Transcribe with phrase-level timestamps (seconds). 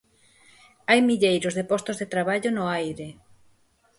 [0.89, 3.07] Hai milleiros de postos de traballo no aire.